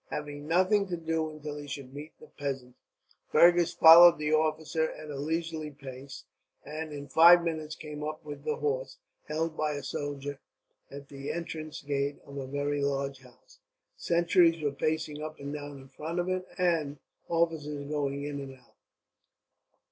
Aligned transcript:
Having 0.09 0.47
nothing 0.47 0.87
to 0.87 0.97
do 0.97 1.29
until 1.29 1.57
he 1.57 1.67
should 1.67 1.93
meet 1.93 2.19
the 2.19 2.25
peasant, 2.25 2.75
Fergus 3.29 3.71
followed 3.73 4.17
the 4.17 4.33
officer 4.33 4.89
at 4.93 5.11
a 5.11 5.15
leisurely 5.19 5.69
pace; 5.69 6.25
and 6.65 6.91
in 6.91 7.07
five 7.07 7.43
minutes 7.43 7.75
came 7.75 8.03
up 8.03 8.25
with 8.25 8.43
the 8.43 8.55
horse, 8.55 8.97
held 9.27 9.55
by 9.55 9.73
a 9.73 9.83
soldier 9.83 10.39
at 10.89 11.07
the 11.09 11.31
entrance 11.31 11.83
gate 11.83 12.19
of 12.25 12.35
a 12.37 12.47
very 12.47 12.81
large 12.81 13.19
house. 13.19 13.59
Sentries 13.95 14.59
were 14.63 14.71
pacing 14.71 15.21
up 15.21 15.39
and 15.39 15.53
down 15.53 15.77
in 15.77 15.87
front 15.87 16.17
of 16.19 16.27
it, 16.27 16.47
and 16.57 16.97
officers 17.29 17.87
going 17.87 18.23
in 18.23 18.39
and 18.41 18.55
out. 18.57 18.73